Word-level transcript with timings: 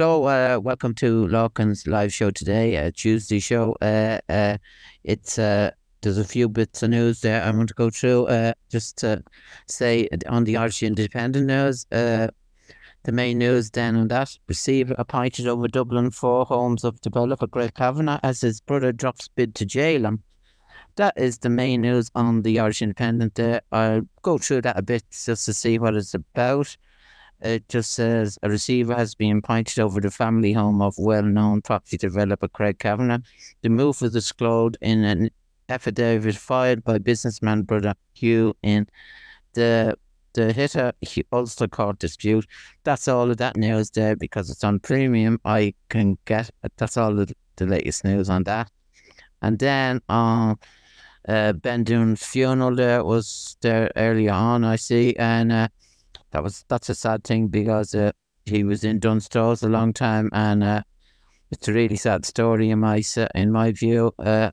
Hello, 0.00 0.24
uh, 0.24 0.58
welcome 0.58 0.94
to 0.94 1.26
Lorcan's 1.26 1.86
live 1.86 2.10
show 2.10 2.30
today, 2.30 2.76
a 2.76 2.90
Tuesday 2.90 3.38
show. 3.38 3.76
Uh, 3.82 4.18
uh, 4.30 4.56
it's 5.04 5.38
uh, 5.38 5.72
there's 6.00 6.16
a 6.16 6.24
few 6.24 6.48
bits 6.48 6.82
of 6.82 6.88
news 6.88 7.20
there 7.20 7.42
I 7.42 7.50
want 7.50 7.68
to 7.68 7.74
go 7.74 7.90
through. 7.90 8.24
Uh, 8.24 8.54
just 8.70 8.96
to 9.00 9.22
say 9.66 10.08
on 10.26 10.44
the 10.44 10.56
Irish 10.56 10.82
Independent 10.82 11.46
news, 11.48 11.84
uh, 11.92 12.28
the 13.02 13.12
main 13.12 13.36
news 13.36 13.72
then 13.72 13.94
on 13.94 14.08
that 14.08 14.38
receiver 14.48 14.94
appointed 14.96 15.46
over 15.46 15.68
Dublin 15.68 16.10
four 16.10 16.46
homes 16.46 16.82
of 16.82 16.98
developer 17.02 17.46
Greg 17.46 17.74
Kavanagh 17.74 18.20
as 18.22 18.40
his 18.40 18.62
brother 18.62 18.92
drops 18.92 19.28
bid 19.28 19.54
to 19.56 19.66
jail 19.66 20.06
him. 20.06 20.22
That 20.96 21.12
is 21.18 21.36
the 21.36 21.50
main 21.50 21.82
news 21.82 22.10
on 22.14 22.40
the 22.40 22.58
Irish 22.58 22.80
Independent. 22.80 23.34
There, 23.34 23.60
I'll 23.70 24.08
go 24.22 24.38
through 24.38 24.62
that 24.62 24.78
a 24.78 24.82
bit 24.82 25.04
just 25.10 25.44
to 25.44 25.52
see 25.52 25.78
what 25.78 25.94
it's 25.94 26.14
about. 26.14 26.74
It 27.42 27.68
just 27.68 27.92
says 27.92 28.38
a 28.42 28.50
receiver 28.50 28.94
has 28.94 29.14
been 29.14 29.38
appointed 29.38 29.78
over 29.78 30.00
the 30.00 30.10
family 30.10 30.52
home 30.52 30.82
of 30.82 30.94
well 30.98 31.22
known 31.22 31.62
property 31.62 31.96
developer 31.96 32.48
Craig 32.48 32.78
Kavanagh. 32.78 33.20
The 33.62 33.70
move 33.70 34.00
was 34.02 34.12
disclosed 34.12 34.76
in 34.80 35.04
an 35.04 35.30
affidavit 35.68 36.36
filed 36.36 36.84
by 36.84 36.98
businessman 36.98 37.62
brother 37.62 37.94
Hugh 38.14 38.54
in 38.62 38.86
the 39.54 39.96
the 40.32 40.52
Hitter 40.52 40.92
Ulster 41.32 41.66
Court 41.66 41.98
dispute. 41.98 42.46
That's 42.84 43.08
all 43.08 43.30
of 43.30 43.38
that 43.38 43.56
news 43.56 43.90
there 43.90 44.14
because 44.14 44.48
it's 44.50 44.62
on 44.62 44.78
premium. 44.78 45.40
I 45.44 45.74
can 45.88 46.18
get 46.24 46.50
that's 46.76 46.96
all 46.96 47.14
the, 47.14 47.34
the 47.56 47.66
latest 47.66 48.04
news 48.04 48.30
on 48.30 48.44
that. 48.44 48.70
And 49.42 49.58
then 49.58 50.02
on 50.08 50.58
uh, 51.28 51.52
Ben 51.54 51.84
Doohan's 51.84 52.24
funeral 52.24 52.74
there 52.74 53.04
was 53.04 53.56
there 53.60 53.90
earlier 53.96 54.32
on, 54.32 54.64
I 54.64 54.76
see, 54.76 55.16
and 55.16 55.52
uh, 55.52 55.68
that 56.32 56.42
was 56.42 56.64
that's 56.68 56.88
a 56.88 56.94
sad 56.94 57.24
thing 57.24 57.48
because 57.48 57.94
uh, 57.94 58.12
he 58.44 58.64
was 58.64 58.84
in 58.84 58.98
Dunnes 58.98 59.24
Stores 59.24 59.62
a 59.62 59.68
long 59.68 59.92
time, 59.92 60.30
and 60.32 60.62
uh, 60.62 60.82
it's 61.50 61.68
a 61.68 61.72
really 61.72 61.96
sad 61.96 62.24
story 62.24 62.70
in 62.70 62.80
my 62.80 63.02
in 63.34 63.52
my 63.52 63.72
view. 63.72 64.12
Uh, 64.18 64.50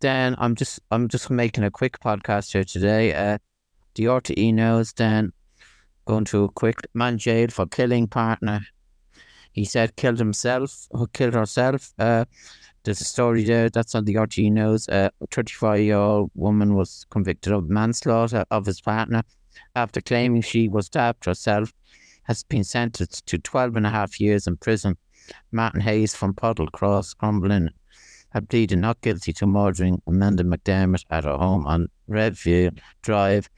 then 0.00 0.36
I'm 0.38 0.54
just 0.54 0.80
I'm 0.90 1.08
just 1.08 1.30
making 1.30 1.64
a 1.64 1.70
quick 1.70 1.98
podcast 2.00 2.52
here 2.52 2.64
today. 2.64 3.14
Uh, 3.14 3.38
the 3.94 4.04
RTE 4.04 4.54
knows 4.54 4.92
then 4.92 5.32
going 6.04 6.24
to 6.26 6.44
a 6.44 6.48
quick 6.48 6.86
man 6.94 7.18
jailed 7.18 7.52
for 7.52 7.66
killing 7.66 8.06
partner. 8.06 8.60
He 9.52 9.64
said 9.64 9.96
killed 9.96 10.18
himself 10.18 10.86
or 10.90 11.06
killed 11.08 11.34
herself. 11.34 11.92
Uh, 11.98 12.24
there's 12.84 13.00
a 13.00 13.04
story 13.04 13.44
there 13.44 13.68
that's 13.68 13.94
on 13.94 14.04
the 14.04 14.14
RTE 14.14 14.52
news. 14.52 14.88
A 14.88 15.10
35 15.30 15.80
year 15.80 15.96
old 15.96 16.30
woman 16.34 16.74
was 16.74 17.04
convicted 17.10 17.52
of 17.52 17.68
manslaughter 17.68 18.44
of 18.50 18.66
his 18.66 18.80
partner 18.80 19.22
after 19.74 20.00
claiming 20.00 20.42
she 20.42 20.68
was 20.68 20.86
stabbed 20.86 21.24
herself, 21.24 21.72
has 22.24 22.42
been 22.44 22.64
sentenced 22.64 23.26
to 23.26 23.38
12 23.38 23.76
and 23.76 23.86
a 23.86 23.90
half 23.90 24.20
years 24.20 24.46
in 24.46 24.56
prison. 24.56 24.96
Martin 25.52 25.80
Hayes 25.80 26.14
from 26.14 26.34
Puddlecross, 26.34 27.14
Crumlin, 27.16 27.70
had 28.30 28.48
pleaded 28.48 28.78
not 28.78 29.00
guilty 29.00 29.32
to 29.32 29.46
murdering 29.46 30.00
Amanda 30.06 30.44
McDermott 30.44 31.04
at 31.10 31.24
her 31.24 31.36
home 31.36 31.66
on 31.66 31.88
Redville 32.08 32.78
Drive, 33.02 33.48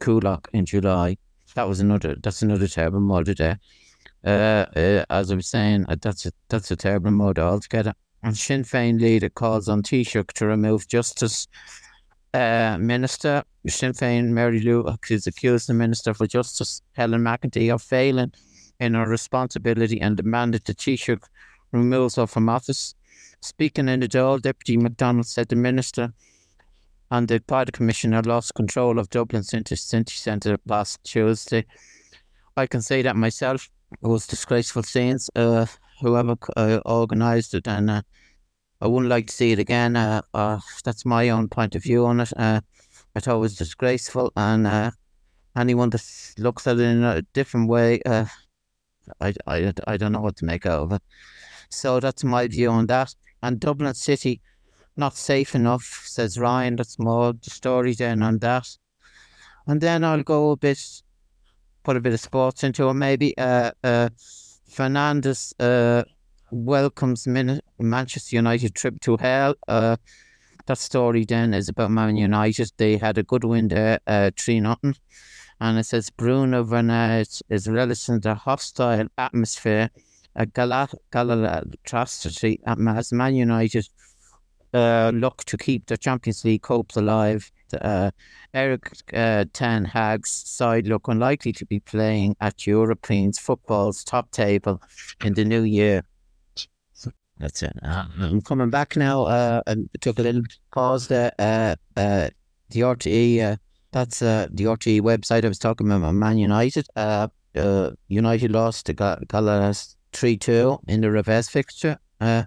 Coolock 0.00 0.46
in 0.52 0.64
July. 0.64 1.16
That 1.54 1.68
was 1.68 1.80
another. 1.80 2.16
That's 2.22 2.42
another 2.42 2.68
terrible 2.68 3.00
murder 3.00 3.34
there. 3.34 3.58
Uh, 4.24 4.66
uh, 4.76 5.04
as 5.10 5.30
I 5.30 5.34
was 5.34 5.48
saying, 5.48 5.86
uh, 5.88 5.96
that's 6.00 6.26
a 6.26 6.32
that's 6.48 6.70
a 6.70 6.76
terrible 6.76 7.10
murder 7.10 7.42
altogether. 7.42 7.94
And 8.22 8.36
Sinn 8.36 8.62
Féin 8.62 9.00
leader 9.00 9.28
calls 9.28 9.68
on 9.68 9.82
Taoiseach 9.82 10.32
to 10.32 10.46
remove 10.46 10.88
Justice 10.88 11.46
Minister 12.34 13.44
Sinn 13.68 13.92
Féin 13.92 14.30
Mary 14.30 14.60
Lou 14.60 14.80
accused 14.80 15.26
the 15.68 15.74
Minister 15.74 16.14
for 16.14 16.26
Justice 16.26 16.82
Helen 16.92 17.22
McEntee 17.22 17.72
of 17.72 17.80
failing 17.80 18.32
in 18.80 18.94
her 18.94 19.06
responsibility 19.06 20.00
and 20.00 20.16
demanded 20.16 20.64
the 20.64 20.74
Taoiseach 20.74 21.22
remove 21.70 22.14
her 22.14 22.26
from 22.26 22.48
office. 22.48 22.94
Speaking 23.40 23.88
in 23.88 24.00
the 24.00 24.08
Dáil, 24.08 24.42
Deputy 24.42 24.76
McDonald 24.76 25.26
said 25.26 25.48
the 25.48 25.56
Minister 25.56 26.12
and 27.10 27.28
the 27.28 27.38
Garda 27.38 27.72
Commissioner 27.72 28.22
lost 28.22 28.54
control 28.54 28.98
of 28.98 29.10
Dublin 29.10 29.44
City 29.44 29.76
Centre 29.76 30.58
last 30.66 31.04
Tuesday. 31.04 31.64
I 32.56 32.66
can 32.66 32.82
say 32.82 33.02
that 33.02 33.16
myself. 33.16 33.70
It 34.02 34.08
was 34.08 34.26
disgraceful 34.26 34.82
scenes. 34.82 35.30
Uh, 35.36 35.66
whoever 36.00 36.36
uh, 36.56 36.80
organised 36.84 37.54
it, 37.54 37.68
and 37.68 37.90
uh, 37.90 38.02
I 38.84 38.86
wouldn't 38.86 39.08
like 39.08 39.28
to 39.28 39.32
see 39.32 39.52
it 39.52 39.58
again. 39.58 39.96
Uh, 39.96 40.20
uh, 40.34 40.60
that's 40.84 41.06
my 41.06 41.30
own 41.30 41.48
point 41.48 41.74
of 41.74 41.82
view 41.82 42.04
on 42.04 42.20
it. 42.20 42.30
Uh, 42.36 42.60
I 43.16 43.20
thought 43.20 43.36
it 43.36 43.38
was 43.38 43.56
disgraceful, 43.56 44.30
and 44.36 44.66
uh, 44.66 44.90
anyone 45.56 45.88
that 45.88 46.04
looks 46.36 46.66
at 46.66 46.76
it 46.76 46.82
in 46.82 47.02
a 47.02 47.22
different 47.32 47.70
way, 47.70 48.02
uh, 48.04 48.26
I, 49.22 49.32
I, 49.46 49.72
I 49.86 49.96
don't 49.96 50.12
know 50.12 50.20
what 50.20 50.36
to 50.36 50.44
make 50.44 50.66
out 50.66 50.82
of 50.82 50.92
it. 50.92 51.02
So 51.70 51.98
that's 51.98 52.24
my 52.24 52.46
view 52.46 52.68
on 52.68 52.84
that. 52.88 53.14
And 53.42 53.58
Dublin 53.58 53.94
City, 53.94 54.42
not 54.98 55.16
safe 55.16 55.54
enough, 55.54 56.02
says 56.04 56.38
Ryan. 56.38 56.76
That's 56.76 56.98
more 56.98 57.32
the 57.32 57.48
story 57.48 57.94
then 57.94 58.22
on 58.22 58.38
that. 58.40 58.68
And 59.66 59.80
then 59.80 60.04
I'll 60.04 60.22
go 60.22 60.50
a 60.50 60.58
bit, 60.58 61.02
put 61.84 61.96
a 61.96 62.00
bit 62.00 62.12
of 62.12 62.20
sports 62.20 62.62
into 62.62 62.90
it 62.90 62.94
maybe. 62.94 63.34
Uh, 63.38 63.70
Fernandes 64.70 65.54
welcomes 66.54 67.26
Min- 67.26 67.60
Manchester 67.78 68.36
United 68.36 68.74
trip 68.74 69.00
to 69.00 69.16
hell. 69.16 69.54
Uh, 69.66 69.96
that 70.66 70.78
story 70.78 71.24
then 71.24 71.52
is 71.52 71.68
about 71.68 71.90
Man 71.90 72.16
United. 72.16 72.70
They 72.76 72.96
had 72.96 73.18
a 73.18 73.22
good 73.22 73.44
win 73.44 73.68
there, 73.68 74.00
uh, 74.06 74.30
3 74.38 74.60
nothing. 74.60 74.94
And 75.60 75.78
it 75.78 75.84
says 75.84 76.10
Bruno 76.10 76.64
Fernandes 76.64 77.42
is 77.48 77.68
relishing 77.68 78.20
the 78.20 78.34
hostile 78.34 79.06
atmosphere 79.18 79.90
at 80.36 80.52
Galatasaray 80.52 82.58
as 82.96 83.12
Man 83.12 83.34
United 83.34 83.88
uh, 84.72 85.12
look 85.14 85.44
to 85.44 85.56
keep 85.56 85.86
the 85.86 85.96
Champions 85.96 86.44
League 86.44 86.66
hopes 86.66 86.96
alive. 86.96 87.50
Uh, 87.80 88.10
Erik 88.52 88.90
uh, 89.12 89.44
Ten 89.52 89.84
Hag's 89.84 90.30
side 90.30 90.86
look 90.86 91.08
unlikely 91.08 91.52
to 91.52 91.66
be 91.66 91.80
playing 91.80 92.36
at 92.40 92.66
European 92.66 93.32
football's 93.32 94.04
top 94.04 94.30
table 94.30 94.80
in 95.24 95.34
the 95.34 95.44
new 95.44 95.62
year. 95.62 96.04
That's 97.44 97.62
it. 97.62 97.78
Uh, 97.82 98.06
I'm 98.18 98.40
coming 98.40 98.70
back 98.70 98.96
now. 98.96 99.24
Uh, 99.24 99.60
I 99.66 99.76
took 100.00 100.18
a 100.18 100.22
little 100.22 100.44
pause 100.72 101.08
there. 101.08 101.30
Uh, 101.38 101.76
uh, 101.94 102.30
the 102.70 102.80
RTE, 102.80 103.42
uh, 103.42 103.56
that's 103.92 104.22
uh, 104.22 104.48
the 104.50 104.64
RTE 104.64 105.02
website 105.02 105.44
I 105.44 105.48
was 105.48 105.58
talking 105.58 105.92
about, 105.92 106.14
Man 106.14 106.38
United. 106.38 106.86
Uh, 106.96 107.28
uh, 107.54 107.90
United 108.08 108.50
lost 108.50 108.86
to 108.86 108.94
Galatasaray 108.94 109.94
3 110.14 110.36
2 110.38 110.78
in 110.88 111.02
the 111.02 111.10
reverse 111.10 111.46
fixture. 111.48 111.98
Uh, 112.18 112.44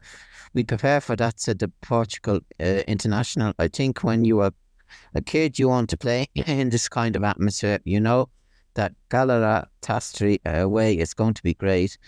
we 0.56 0.64
prepare 0.64 1.00
for 1.00 1.16
that, 1.16 1.40
said 1.40 1.60
the 1.60 1.72
Portugal 1.82 2.40
uh, 2.60 2.82
international. 2.88 3.54
I 3.60 3.68
think 3.68 4.04
when 4.04 4.26
you 4.26 4.40
are 4.40 4.52
a 5.14 5.22
kid, 5.22 5.60
you 5.60 5.70
want 5.70 5.92
to 5.92 5.98
play 5.98 6.28
in 6.34 6.70
this 6.70 6.90
kind 6.90 7.16
of 7.16 7.24
atmosphere. 7.24 7.78
You 7.84 8.00
know 8.00 8.30
that 8.74 8.94
Galatasaray 9.12 10.44
away 10.44 10.98
is 10.98 11.14
going 11.14 11.36
to 11.36 11.44
be 11.44 11.54
great. 11.54 12.00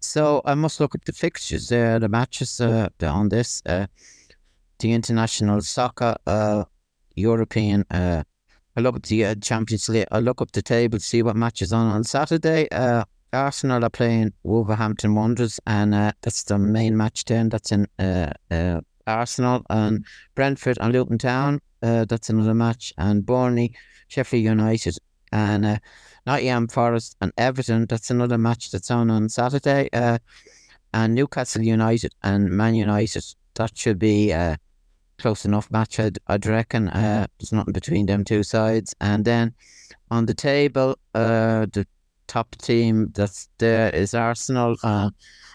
So 0.00 0.42
I 0.44 0.54
must 0.54 0.80
look 0.80 0.94
at 0.94 1.04
the 1.04 1.12
fixtures 1.12 1.68
there, 1.68 1.98
the 1.98 2.08
matches 2.08 2.60
uh, 2.60 2.88
on 3.02 3.28
this. 3.28 3.62
Uh, 3.66 3.86
the 4.78 4.92
international 4.92 5.60
soccer, 5.62 6.16
uh, 6.26 6.64
European. 7.14 7.84
Uh, 7.90 8.22
I 8.76 8.80
look 8.80 8.96
at 8.96 9.04
the 9.04 9.24
uh, 9.24 9.34
Champions 9.36 9.88
League. 9.88 10.06
I 10.10 10.20
look 10.20 10.42
up 10.42 10.52
the 10.52 10.62
table, 10.62 10.98
to 10.98 11.04
see 11.04 11.22
what 11.22 11.36
matches 11.36 11.72
on 11.72 11.86
on 11.86 12.04
Saturday. 12.04 12.68
Uh, 12.70 13.04
Arsenal 13.32 13.84
are 13.84 13.90
playing 13.90 14.32
Wolverhampton 14.44 15.14
Wanderers, 15.14 15.58
and 15.66 15.94
uh, 15.94 16.12
that's 16.22 16.44
the 16.44 16.58
main 16.58 16.96
match. 16.96 17.24
Then 17.24 17.48
that's 17.48 17.72
in 17.72 17.86
uh, 17.98 18.32
uh, 18.50 18.80
Arsenal 19.06 19.64
and 19.70 20.04
Brentford 20.34 20.78
and 20.80 20.92
Luton 20.92 21.18
Town. 21.18 21.60
Uh, 21.82 22.04
that's 22.04 22.30
another 22.30 22.54
match, 22.54 22.92
and 22.98 23.24
Burnley, 23.24 23.74
Sheffield 24.08 24.44
United, 24.44 24.96
and 25.32 25.64
uh, 25.64 25.78
Nottingham 26.26 26.68
Forest 26.68 27.16
and 27.20 27.32
Everton. 27.38 27.86
That's 27.86 28.10
another 28.10 28.38
match 28.38 28.70
that's 28.70 28.90
on 28.90 29.10
on 29.10 29.28
Saturday. 29.28 29.88
Uh, 29.92 30.18
and 30.92 31.14
Newcastle 31.14 31.62
United 31.62 32.14
and 32.22 32.50
Man 32.50 32.74
United. 32.74 33.24
That 33.54 33.76
should 33.76 33.98
be 33.98 34.30
a 34.30 34.58
close 35.18 35.44
enough 35.44 35.70
match, 35.70 35.98
I'd, 35.98 36.18
I'd 36.26 36.46
reckon. 36.46 36.88
Uh, 36.88 37.26
there's 37.38 37.52
nothing 37.52 37.72
between 37.72 38.06
them 38.06 38.24
two 38.24 38.42
sides. 38.42 38.94
And 39.00 39.24
then 39.24 39.54
on 40.10 40.26
the 40.26 40.34
table, 40.34 40.98
uh, 41.14 41.66
the 41.72 41.86
top 42.26 42.56
team 42.56 43.12
that's 43.14 43.48
there 43.58 43.90
is 43.90 44.14
Arsenal. 44.14 44.76
Uh, 44.82 45.10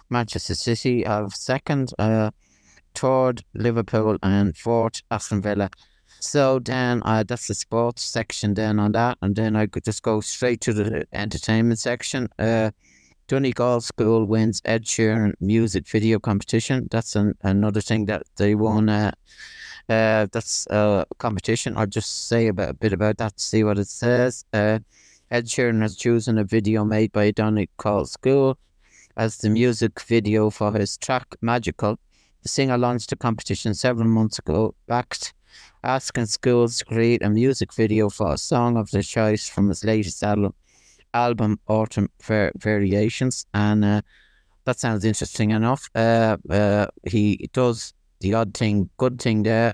Manchester 0.10 0.56
City 0.56 1.04
have 1.04 1.34
second. 1.34 1.94
Uh, 2.00 2.32
third 2.96 3.44
Liverpool, 3.54 4.18
and 4.24 4.58
fourth 4.58 5.02
Aston 5.10 5.42
Villa. 5.42 5.70
So 6.22 6.60
then 6.60 7.02
uh, 7.04 7.24
that's 7.28 7.48
the 7.48 7.56
sports 7.56 8.04
section 8.04 8.54
then 8.54 8.80
on 8.80 8.92
that, 8.92 9.18
and 9.24 9.36
then 9.36 9.56
I 9.56 9.66
could 9.66 9.84
just 9.84 10.04
go 10.04 10.22
straight 10.22 10.62
to 10.62 10.72
the 10.72 11.08
entertainment 11.14 11.80
section. 11.80 12.30
Uh, 12.38 12.70
Donegal 13.28 13.82
School 13.82 14.26
wins 14.26 14.62
Ed 14.64 14.86
Sheeran 14.86 15.34
music 15.40 15.88
video 15.88 16.20
competition. 16.20 16.88
That's 16.92 17.16
an, 17.16 17.34
another 17.42 17.82
thing 17.82 18.06
that 18.06 18.22
they 18.36 18.54
won. 18.54 18.88
Uh, 18.88 19.12
uh, 19.90 20.28
that's 20.32 20.68
a 20.68 21.08
competition. 21.18 21.76
I'll 21.76 21.88
just 21.88 22.28
say 22.28 22.48
a 22.48 22.54
bit 22.54 22.94
about 22.94 23.18
that, 23.18 23.38
to 23.38 23.44
see 23.44 23.64
what 23.64 23.80
it 23.80 23.88
says. 23.88 24.46
Uh, 24.54 24.78
Ed 25.32 25.46
Sheeran 25.48 25.82
has 25.82 25.96
chosen 25.96 26.38
a 26.38 26.44
video 26.44 26.86
made 26.86 27.12
by 27.14 27.32
Donegal 27.32 28.06
School 28.06 28.60
as 29.18 29.38
the 29.38 29.50
music 29.50 30.00
video 30.02 30.52
for 30.52 30.72
his 30.72 30.98
track 30.98 31.36
Magical. 31.42 31.98
The 32.44 32.50
singer 32.50 32.78
launched 32.78 33.12
a 33.12 33.16
competition 33.16 33.74
several 33.74 34.08
months 34.08 34.38
ago, 34.38 34.76
backed 34.88 35.34
asking 35.84 36.28
schools 36.28 36.78
to 36.78 36.86
create 36.86 37.24
a 37.24 37.30
music 37.30 37.74
video 37.74 38.10
for 38.10 38.34
a 38.34 38.38
song 38.38 38.78
of 38.78 38.90
their 38.92 39.02
choice 39.02 39.50
from 39.50 39.70
his 39.70 39.84
latest 39.84 40.24
album, 40.24 40.54
album 41.14 41.60
Autumn 41.68 42.10
Variations. 42.22 43.46
And 43.54 43.84
uh, 43.84 44.02
that 44.66 44.80
sounds 44.80 45.06
interesting 45.06 45.52
enough. 45.52 45.90
Uh, 45.96 46.38
uh, 46.50 46.88
he 47.08 47.50
does 47.54 47.94
the 48.20 48.34
odd 48.34 48.54
thing, 48.54 48.90
good 48.98 49.22
thing 49.22 49.44
there. 49.44 49.74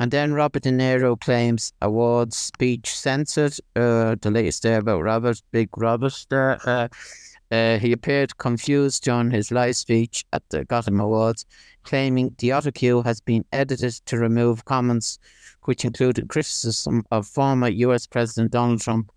And 0.00 0.10
then 0.10 0.34
Robert 0.34 0.62
De 0.62 0.70
Niro 0.70 1.18
claims 1.20 1.72
awards 1.80 2.36
speech 2.36 2.94
censored. 2.96 3.54
Uh, 3.76 4.16
the 4.20 4.30
latest 4.30 4.62
there 4.62 4.78
about 4.78 5.02
Robert, 5.02 5.40
big 5.52 5.68
Robert 5.76 6.26
there. 6.30 6.58
Uh, 6.66 6.88
uh, 7.50 7.78
he 7.78 7.92
appeared 7.92 8.36
confused 8.38 9.04
during 9.04 9.30
his 9.30 9.52
live 9.52 9.76
speech 9.76 10.24
at 10.32 10.42
the 10.48 10.64
Gotham 10.64 10.98
Awards, 10.98 11.46
claiming 11.84 12.34
the 12.38 12.50
autocue 12.50 13.04
has 13.04 13.20
been 13.20 13.44
edited 13.52 13.92
to 14.06 14.18
remove 14.18 14.64
comments 14.64 15.18
which 15.64 15.84
included 15.84 16.28
criticism 16.28 17.04
of 17.10 17.26
former 17.26 17.68
US 17.68 18.06
President 18.06 18.52
Donald 18.52 18.80
Trump. 18.80 19.10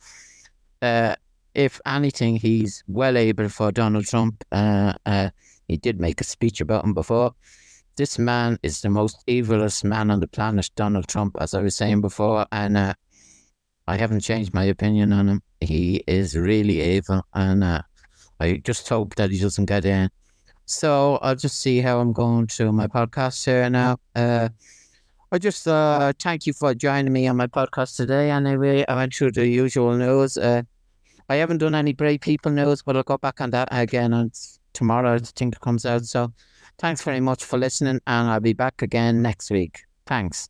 Uh, 0.81 1.15
if 1.53 1.81
anything, 1.85 2.35
he's 2.35 2.83
well 2.87 3.17
able 3.17 3.49
for 3.49 3.71
Donald 3.71 4.05
Trump. 4.05 4.43
Uh, 4.51 4.93
uh, 5.05 5.29
he 5.67 5.77
did 5.77 5.99
make 5.99 6.21
a 6.21 6.23
speech 6.23 6.61
about 6.61 6.83
him 6.83 6.93
before. 6.93 7.33
This 7.95 8.19
man 8.19 8.59
is 8.61 8.81
the 8.81 8.89
most 8.89 9.23
evilest 9.27 9.83
man 9.83 10.11
on 10.11 10.19
the 10.19 10.27
planet, 10.27 10.69
Donald 10.75 11.07
Trump, 11.07 11.35
as 11.39 11.55
I 11.55 11.61
was 11.61 11.75
saying 11.75 12.01
before, 12.01 12.45
and 12.51 12.77
uh, 12.77 12.93
I 13.87 13.97
haven't 13.97 14.19
changed 14.19 14.53
my 14.53 14.65
opinion 14.65 15.11
on 15.13 15.27
him. 15.27 15.41
He 15.61 16.03
is 16.07 16.37
really 16.37 16.79
evil, 16.79 17.23
and 17.33 17.63
uh, 17.63 17.81
I 18.39 18.61
just 18.63 18.87
hope 18.87 19.15
that 19.15 19.31
he 19.31 19.39
doesn't 19.39 19.65
get 19.65 19.83
in. 19.85 20.11
So 20.67 21.17
I'll 21.21 21.35
just 21.35 21.61
see 21.61 21.79
how 21.79 21.99
I'm 21.99 22.11
going 22.11 22.45
to 22.47 22.71
my 22.73 22.87
podcast 22.87 23.43
here 23.45 23.69
now. 23.69 23.97
Uh, 24.13 24.49
I 25.31 25.37
just 25.37 25.65
uh, 25.65 26.11
thank 26.19 26.45
you 26.45 26.51
for 26.51 26.73
joining 26.73 27.13
me 27.13 27.25
on 27.27 27.37
my 27.37 27.47
podcast 27.47 27.95
today. 27.95 28.31
Anyway, 28.31 28.85
I 28.85 28.95
went 28.95 29.15
through 29.15 29.31
the 29.31 29.47
usual 29.47 29.95
news. 29.95 30.37
Uh, 30.37 30.63
I 31.29 31.35
haven't 31.35 31.59
done 31.59 31.73
any 31.73 31.93
Brave 31.93 32.19
People 32.19 32.51
news, 32.51 32.83
but 32.83 32.97
I'll 32.97 33.03
go 33.03 33.17
back 33.17 33.39
on 33.39 33.49
that 33.51 33.69
again 33.71 34.13
on 34.13 34.31
tomorrow. 34.73 35.15
I 35.15 35.19
think 35.19 35.55
it 35.55 35.61
comes 35.61 35.85
out. 35.85 36.03
So 36.03 36.33
thanks 36.79 37.01
very 37.01 37.21
much 37.21 37.45
for 37.45 37.57
listening, 37.57 38.01
and 38.05 38.29
I'll 38.29 38.41
be 38.41 38.53
back 38.53 38.81
again 38.81 39.21
next 39.21 39.49
week. 39.49 39.83
Thanks. 40.05 40.49